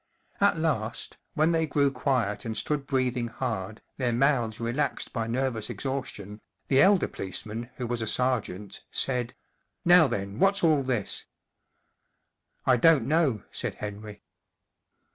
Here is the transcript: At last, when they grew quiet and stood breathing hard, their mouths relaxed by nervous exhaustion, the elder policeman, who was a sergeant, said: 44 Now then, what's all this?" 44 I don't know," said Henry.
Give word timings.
At 0.39 0.57
last, 0.57 1.17
when 1.35 1.51
they 1.51 1.67
grew 1.67 1.91
quiet 1.91 2.43
and 2.43 2.57
stood 2.57 2.87
breathing 2.87 3.27
hard, 3.27 3.83
their 3.97 4.11
mouths 4.11 4.59
relaxed 4.59 5.13
by 5.13 5.27
nervous 5.27 5.69
exhaustion, 5.69 6.41
the 6.69 6.81
elder 6.81 7.07
policeman, 7.07 7.69
who 7.75 7.85
was 7.85 8.01
a 8.01 8.07
sergeant, 8.07 8.83
said: 8.89 9.35
44 9.83 9.83
Now 10.01 10.07
then, 10.07 10.39
what's 10.39 10.63
all 10.63 10.81
this?" 10.81 11.27
44 12.65 12.73
I 12.73 12.77
don't 12.77 13.07
know," 13.07 13.43
said 13.51 13.75
Henry. 13.75 14.23